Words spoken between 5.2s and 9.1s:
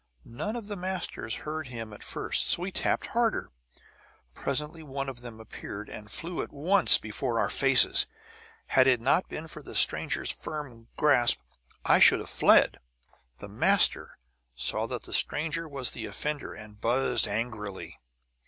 them appeared, and flew at once before our faces. Had it